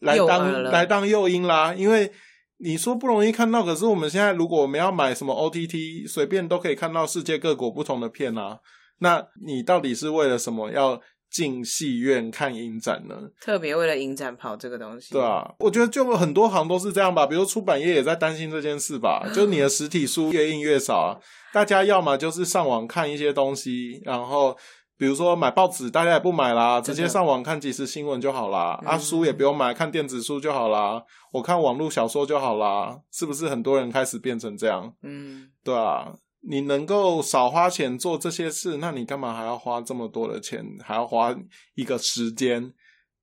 [0.00, 2.10] 来当来当诱因啦，因为
[2.58, 8.58] 你说不容易看到，可是我们现在如果我们要买什么 OTT，随便都可以看到世界各国不同的片啊。
[8.98, 11.00] 那你到底是为了什么要
[11.32, 13.16] 进戏院看影展呢？
[13.40, 21.16] 特别为了影展跑这个东西，对啊，我觉得就很多行都是这样吧，比如出版业也在担心这件事吧，就你的实体书越印越少啊，
[21.52, 24.54] 大家要么就是上网看一些东西，然后
[24.98, 34.92] 比如说买报纸，大家也不买啦，直接上网看即时新闻就好啦，啊，嗯书也不用买，看电子书就好啦，我看网络小说就好啦，是不是很多人开始变成这样？
[35.02, 36.12] 嗯，对啊，
[36.48, 41.34] 你能够少花钱做这些事，那你干嘛还要花这么多的钱，还要花
[41.74, 42.72] 一个时间？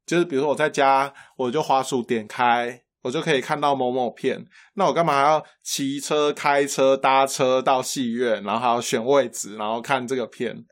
[0.05, 10.65] 就是比如说我在家，我就滑鼠点开，我就可以看到某某片，那我干嘛还要骑车、开车、搭车到戏院，然后还要选位置，然后看这个片？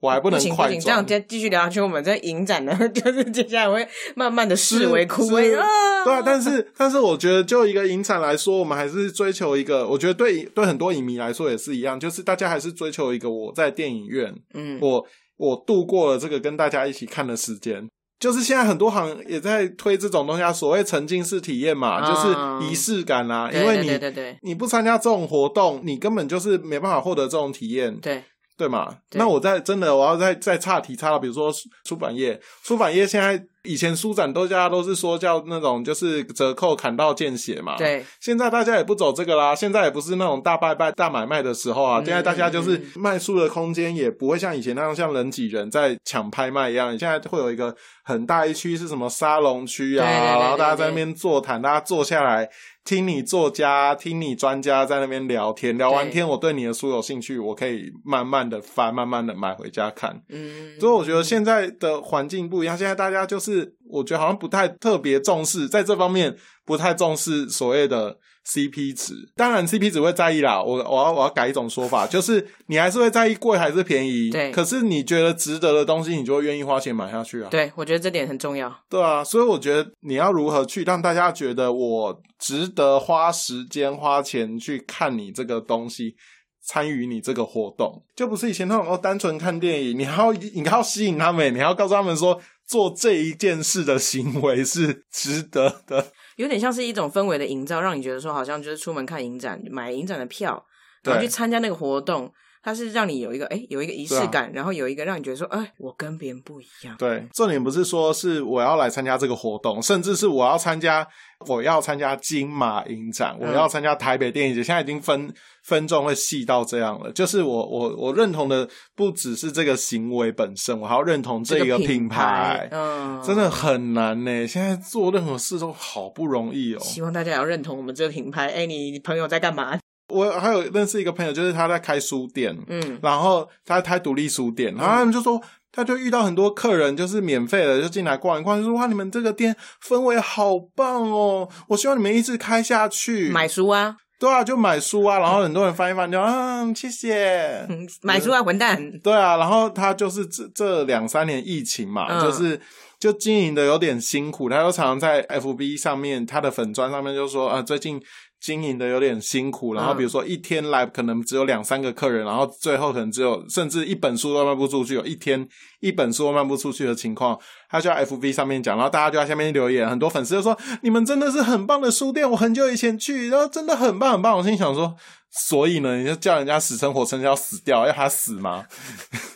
[0.00, 1.08] 我还不能快行不行，这样转。
[1.08, 5.66] 再继续聊下去，我们在影展呢， 就是接下来会慢慢的视为枯萎啊。
[6.04, 17.86] 对啊，但是但是我觉得，就一个影展来说，我们还是追求一个，我觉得对对很多影迷来说也是一样，就是大家还是追求一个我在电影院，嗯，我我度过了这个跟大家一起看的时间。
[18.18, 23.50] 就是现在很多行也在推这种东西啊，所谓沉浸式体验嘛，嗯就是仪式感啊。
[23.50, 27.98] 因为你对对对你不参加这种活动，你根本就是没办法获得这种体验。
[27.98, 28.22] 对，
[28.60, 28.94] 对嘛？
[29.12, 31.50] 那我在真的我要再再岔题岔到，比如说
[31.82, 37.76] 出版业，出版业现在以前书展都大家都是说叫那种就是折扣砍到见血嘛，。
[37.76, 42.00] 对，现在大家也不走这个啦，现在也不是那种大拜拜、大买卖的时候啊。
[42.00, 52.48] 嗯现在大家就是卖书的空间也不会像以前那样像人挤人在抢拍卖一样，现在会有一个很大一区是什么沙龙区啊，然后大家在那边座谈，大家坐下来
[52.84, 60.20] 听你作家、听你专家在那边聊天，聊完天我对你的书有兴趣，我可以慢慢的翻，慢慢的买回家看。
[60.30, 63.49] 嗯，所以我觉得现在的环境不一样，现在大家就是
[63.90, 69.14] 我觉得好像不太特别重视，在这方面不太重视所谓的 CP 值。
[69.36, 77.48] 当然 CP 值会在意啦，我我要我要改一种说法，就是你还是会在意贵还是便宜，对可是你觉得值得的东西，你就会愿意花钱买下去啊。
[77.50, 78.74] 对，我觉得这点很重要。
[78.88, 86.14] 对啊，所以我觉得你要如何去让大家觉得我值得花时间花钱去看你这个东西，
[86.62, 96.12] 参与你这个活动，就不是以前那种哦单纯看电影，你还要你还要吸引他们，你还要告诉他们说做这一件事的行为是值得的。
[96.36, 100.64] 有点像是一种氛围的营造，让你觉得说好像就是出门看影展，买影展的票，
[101.02, 106.94] 然后对去参加那个活动，它是让你有一个哎有一个仪式感，然后有一个让你觉得说哎我跟别人不一样。
[106.98, 111.06] 对，重点不是说是我要来参加这个活动，甚至是我要参加，
[111.46, 115.32] 我要参加金马影展，我嗯要参加台北电影节，现在已经分
[115.64, 117.10] 分众会细到这样了。
[117.12, 124.46] 就是我我我认同的不只是这个行为本身，我还要认同这个品品牌，嗯，真的很难呢。
[124.46, 126.80] 现在做任何事都好不容易哦。
[126.80, 128.48] 希望大家也要认同我们这个品牌。
[128.48, 129.78] 哎，你朋友在干嘛？
[130.10, 135.40] 我还有认识一个朋友，就是他在开书店，嗯，然后他开独立书店，然后他们就说，
[135.72, 143.30] 他就遇到很多客人，就是免费的，就进来逛一逛，就说哇，你们这个店氛围好棒哦，我希望你们一直开下去。
[143.30, 147.64] 买书啊，对啊，就买书啊，然后很多人翻一翻就啊，谢谢。
[147.68, 148.98] 嗯 买书啊，混蛋。
[149.00, 152.60] 对啊，然后他就是这这两三年疫情嘛，嗯就是
[152.98, 157.98] 就经营的有点辛苦，他就常常在 FB 上面，他的粉砖上面就说啊，最近
[158.40, 165.46] 经营的有点辛苦，然后嗯比如说一天来可能只有两三个客人，然后最后可能只有甚至一本书都卖不出去，有一天
[165.80, 174.96] 一本书都卖不出去的情况，他就在 FB 上面讲，然后大家就在下面留言，很多粉丝就说你们真的是很棒的书店，我很久以前去，然后真的很棒很棒，我心想说。
[175.32, 178.64] 所以呢，你就叫人家死撑活撑要死掉，要他死吗？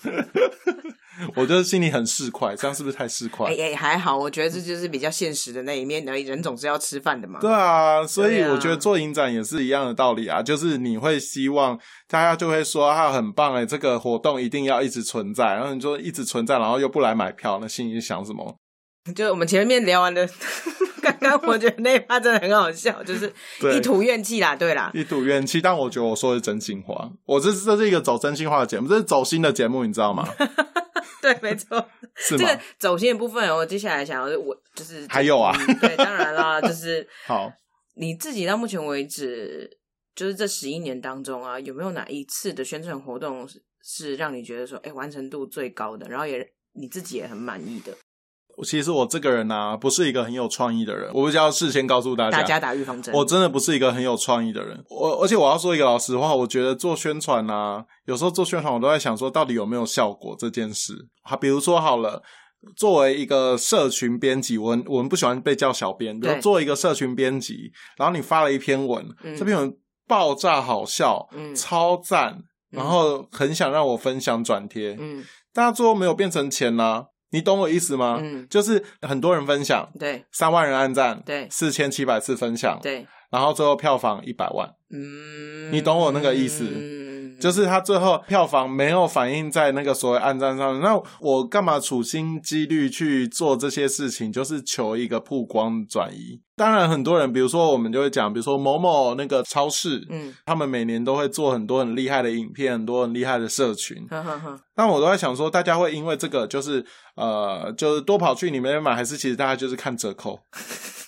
[1.37, 3.45] 我就是心里很市侩，这样是不是太市侩？
[3.45, 6.23] 哎哎，还好，我觉得这就是比较现实的那一面而已。
[6.25, 7.39] 人总是要吃饭的嘛。
[7.41, 18.57] 对啊，所以我觉得做影展也是一样的道理啊，就是你会希望大家就会说啊很棒哎，这个活动一定要一直存在，然后你说一直存在，然后又不来买票，那心里想什么？
[19.15, 20.27] 就我们前面聊完的，
[21.03, 23.31] 刚刚我觉得那一趴真的很好笑，就是
[23.77, 24.57] 一吐怨气啦。
[24.57, 30.27] 对啦，一吐怨气，但我觉得我说的是真心话，我这这是一个走真心话的节目，这是走心的节目，你知道吗？
[31.25, 31.89] 对，没错。
[32.17, 32.37] 是？
[32.37, 37.51] 这个走心的部分，我接下来想要我就是还有啊嗯对，当然啦，就 是好，
[37.95, 39.79] 你自己到目前为止，
[40.15, 47.97] 就是这十一年当中啊，有没有哪一次的宣传活动是是让你觉得说，哎，完成度最高的，然后也你自己也很满意的？
[48.63, 60.95] 其实我这个人啊，不是一个很有创意的人，我比较事先告诉大家，大家打预防针，我真的不是一个很有创意的人，我而且我要说一个老实话，我觉得做宣传啊，有时候做宣传我都在想说，到底有没有效果这件事。
[61.23, 62.23] 好，比如说好了，
[62.77, 69.37] 作为一个社群编辑，我我们不喜欢被叫小编，比如对作为一个社群编辑，然后你发了一篇文，嗯。
[69.37, 71.55] 这篇文爆炸好笑，嗯。
[71.55, 72.39] 超赞，
[72.71, 78.21] 然后很想让我分享转贴，嗯，大家最后没有变成钱啦、你懂我意思吗？
[78.23, 78.47] 嗯。
[78.49, 80.25] 就是很多人分享，对。
[80.31, 81.49] 三万人按赞，对。
[81.51, 94.33] 四千七百次分享，对，然后最后票房一百万，嗯，你懂我那个意思嗯，就是他最后票房没有反映在那个所谓暗战上，那我干嘛处心积虑去做这些事情？
[94.33, 96.41] 就是求一个曝光转移。
[96.57, 104.07] 当然，很多人，比如说我们就会讲，比如说某某那个超市，嗯，他们每年都会做很多很厉害的影片，很多很厉害的社群。
[104.09, 110.39] 呵呵呵，但我都在想说，大家会因为这个就是呃，就是多跑去你们那边买，还是其实大家就是看折扣？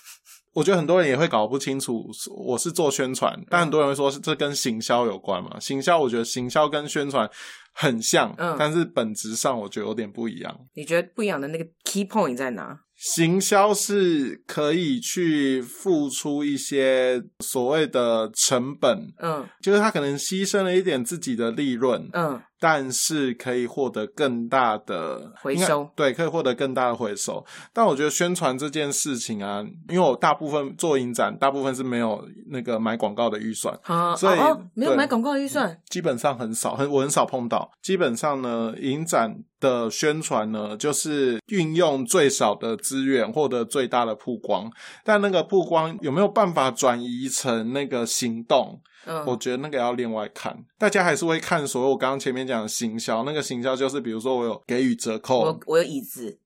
[0.57, 5.59] 我觉得很多人也会搞不清楚，我是做宣传，但很多人会说是这跟行销有关嘛？
[5.59, 7.29] 行销，我觉得行销跟宣传
[7.73, 10.59] 很像，嗯但是本质上我觉得有点不一样。
[10.73, 12.79] 你觉得不一样的那个 key point 在哪？
[12.95, 27.45] 行销是可以去付出一些所谓的成本，嗯就是他可能牺牲了一点自己的利润，嗯但是可以获得更大的回收对，可以获得更大的回收。
[27.71, 37.71] 但我觉得宣传这件事情啊，因为我大部分做影展，大部分是没有那个买广告的预算，啊，所以哦哦没有买广告的预算，基本上很少，很我很少碰到。
[37.81, 44.71] 基本上呢，影展的宣传呢，就是运用最少的资源获得最大的曝光，
[45.03, 48.81] 但那个曝光有没有办法转移成那个行动？
[49.07, 55.39] 嗯，我觉得那个要另外看，大家还是会看所有我刚刚前面讲的行销，那个行销就是比如说我有给予折扣。
[55.39, 56.37] 我，我有椅子，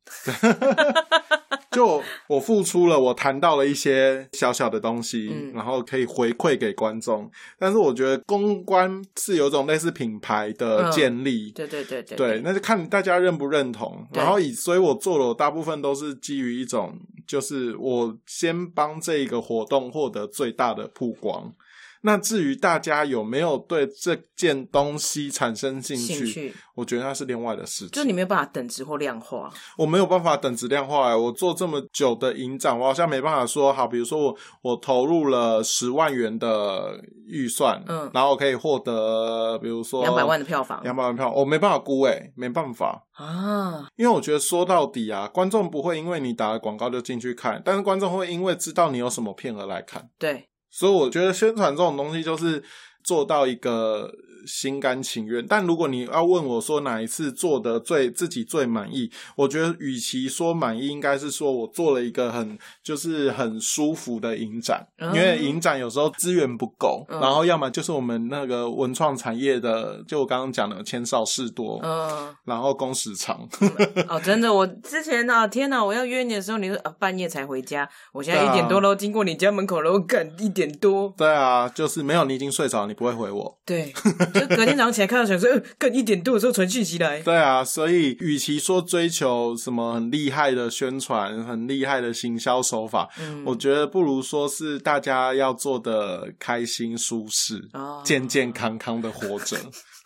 [1.71, 5.53] 就我我付出了，我谈到了一些小小的东西，嗯。
[5.53, 7.29] 然后可以回馈给观众。
[7.57, 14.05] 但是我觉得公关是有一种类似品牌的嗯建立，对对对对对，，那就看大家认不认同。
[14.13, 21.53] 然后以，所以我做的，我大部分都是基于一种，就是我先帮这一个活动获得最大的曝光。
[22.01, 27.89] 那至于大家有没有对这件东西产生兴趣，兴趣我觉得那是另外的事情。
[27.89, 31.15] 就你没有办法等值或量化，我没有办法等值量化、欸。
[31.15, 43.05] 我做这么久的营长，我好像没办法说好，比如说我我投入了十万元的预算，嗯然后我可以获得，比如说两百万的票房两百万票，我没办法估诶、没办法。
[43.11, 50.09] 啊，因为我觉得说到底啊，观众不会因为你打了广告就进去看，但是观众会因为知道你有什么片而来看。
[50.17, 52.63] 对，所以我觉得宣传这种东西就是
[53.03, 54.11] 做到一个
[54.45, 55.45] 心甘情愿。
[55.47, 73.47] 但如果你要问我说哪一次做的最自己最满意，我觉得与其说满意，应该是说我做了一个很就是很舒服的影展，嗯因为影展有时候资源不够，嗯然后要么就是我们那个文创产业的，就我刚刚讲的钱少事多，嗯，然后工时长。
[74.07, 83.59] 哦，真的，我之前啊，天哪，我要约你的时候，你说啊半夜才回家，我现在一点多喽，经过你家门口了，我赶一点多，对啊，就是没有你已经睡着，你不会回我。
[83.65, 83.93] 对，
[84.31, 98.01] 就隔天早上起来看到想说，呃，更一点多的时候传讯息来，对啊，所以与其说追求什么很厉害的宣传、很厉害的行销手法，嗯，我觉得不如说是大家要做的开心、舒适、哦。
[98.03, 99.57] 健健康康的活着。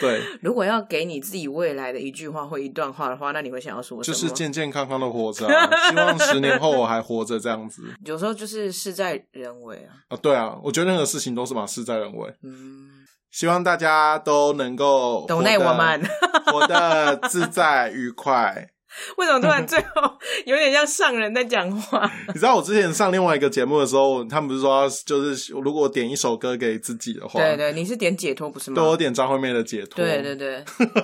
[0.00, 4.14] 对， 如果要给你自己未来的一句话或一段话的话，那你会想要说什么？
[4.14, 5.70] 就是健健康康的活着、啊。
[5.88, 10.16] 希望十年后我还活着这样子 有时候就是事在人为啊，啊！
[10.16, 12.32] 对啊，我觉得任何事情都是嘛，事在人为。
[12.42, 12.88] 嗯，
[13.30, 16.02] 希望大家都能够懂内活得我们
[16.46, 18.68] 活得自在愉快。
[19.16, 22.10] 为什么突然最后有点像上人在讲话？
[22.28, 28.76] 你知道我之前上另外一个节目的时候，他们不是说就是如果我点一首歌给自己的话，对对，你是点解脱不是吗？
[28.76, 30.04] 对，我点张惠妹的解脱。
[30.04, 30.56] 对对对，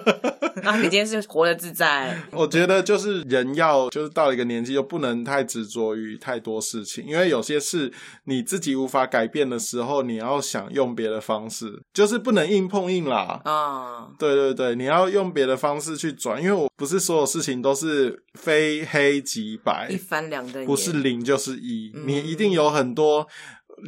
[0.62, 7.93] 啊，你今天是活得自在，我觉得就是人要就是到一个年纪，就不能太执着于太多事情，因为有些事
[8.24, 13.40] 你自己无法改变的时候，你要想用别的方式，就是不能硬碰硬啦。
[13.45, 17.82] 啊，对对对，你要用别的方式去转，因为我不是所有事情都是
[18.35, 19.89] 非黑即白。
[19.91, 22.05] 一，翻两瞪眼，不是零就是一，嗯。
[22.07, 23.26] 你一定有很多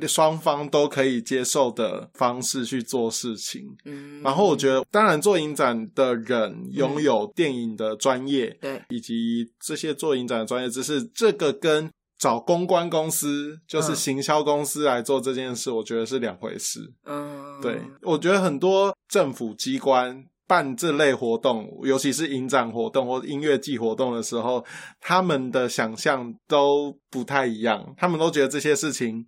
[0.09, 3.62] 双方都可以接受的方式去做事情。
[3.84, 11.88] 嗯，然后我觉得，当然做影展的人拥有电影的专业，对，以及这些做影展的专业知识，这个跟
[12.18, 13.97] 找公关公司，就是嗯。
[13.97, 16.92] 行销公司来做这件事，我觉得是两回事。
[17.05, 24.64] 嗯，对，我觉得很多政府机关办这类活动，尤其是影展活动或音乐季活动的时候，
[25.01, 29.26] 他们的想象都不太一样，他们都觉得这些事情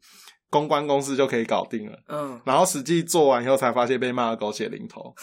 [0.50, 5.14] 公关公司就可以搞定了，嗯，然后实际做完以后才发现被骂的狗血淋头。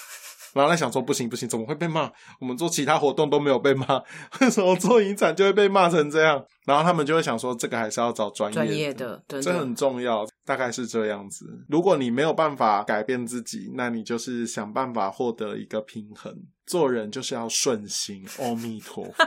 [0.54, 2.12] 然后在想说不行不行，怎么会被骂？
[2.40, 4.02] 我们做其他活动都没有被骂，
[4.42, 6.44] 为什么做影展就会被骂成这样？
[6.66, 11.46] 然后他们就会想说，这个还是要找专业专业的，这很重要，大概是这样子。
[11.68, 16.34] 如果你没有办法改变自己，那你就是想办法获得一个平衡。
[16.66, 19.24] 做人就是要顺心，阿弥陀佛。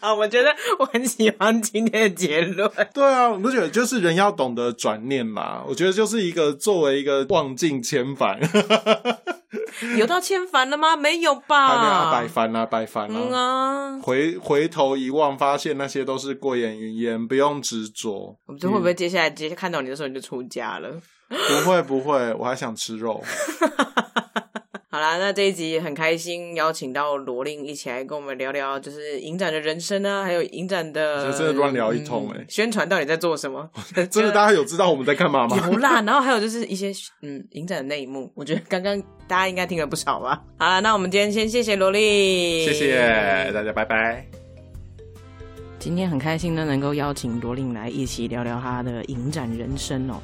[0.00, 2.68] 啊，我觉得我很喜欢今天的结论。
[2.92, 5.62] 对啊，我不觉得就是人要懂得转念嘛。
[5.64, 8.40] 我觉得就是一个作为一个望尽千帆，
[9.98, 10.96] 有到千帆了吗？
[10.96, 11.68] 没有吧？
[11.68, 13.96] 还没有百帆啊，百帆嗯啊。
[13.96, 18.36] 啊，回回头一望，发现那些都是过眼云烟，不用执着。
[18.46, 20.90] 我们这会不会接下来接看到你的时候你就出家了？
[21.28, 23.22] 不会不会，我还想吃肉。
[24.96, 33.68] 好啦，那这一集很开心，邀请到罗令一起来跟我们聊聊，就是影展的人生啊，还有影展的，就真的乱聊一通欸嗯宣传到底在做什么？
[34.10, 35.54] 真的，大家有知道我们在干嘛吗？
[35.70, 36.90] 有啦， 然后还有就是一些
[37.20, 40.42] 嗯影展的内幕，我觉得刚刚大家应该听了不少吧。
[40.58, 42.00] 好啦，那我们今天先谢谢罗令，
[42.64, 42.96] 谢谢
[43.52, 44.45] 大家，拜拜。
[45.86, 50.16] 今天很开心呢，能够邀请罗琳来一起聊聊她的影展人生哦，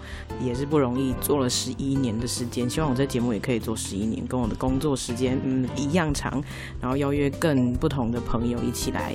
[0.44, 6.42] 也是不容易，做了十一年的时间，希望我这节目也可以做十一年，跟我的工作时间嗯一样长，
[6.80, 9.14] 然后邀约更不同的朋友一起来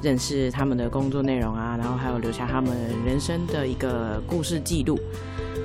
[0.00, 2.72] 认识他们的工作内容啊，然后还有留下他们
[3.04, 4.96] 人生的一个故事记录。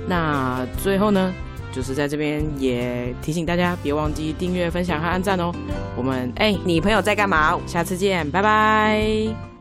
[0.08, 1.32] 那最后呢，
[1.72, 5.52] 就是在这边也提醒大家，别忘记订阅、分享和按赞哦。
[5.96, 7.56] 我们哎，你朋友在干嘛？
[7.68, 9.53] 下次见，拜拜。